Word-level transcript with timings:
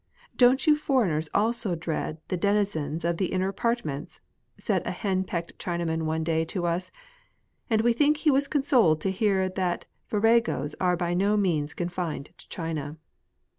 "Don't 0.45 0.65
you 0.65 0.75
foreigners 0.75 1.29
also 1.31 1.75
dread 1.75 2.17
the 2.29 2.35
deni 2.35 2.61
zens 2.63 3.07
of 3.07 3.17
the 3.17 3.27
inner 3.27 3.49
apartments?" 3.49 4.19
said 4.57 4.81
a 4.83 4.89
hen 4.89 5.23
pecked 5.23 5.59
Chinaman 5.59 6.05
one 6.05 6.23
day 6.23 6.43
to 6.43 6.65
us— 6.65 6.89
and 7.69 7.81
we 7.81 7.93
think 7.93 8.17
he 8.17 8.31
was 8.31 8.47
con 8.47 8.63
soled 8.63 8.99
to 9.01 9.11
hear 9.11 9.47
that 9.47 9.85
viragos 10.09 10.73
are 10.79 10.97
by 10.97 11.13
no 11.13 11.37
means 11.37 11.75
confined 11.75 12.31
to 12.39 12.49
China. 12.49 12.97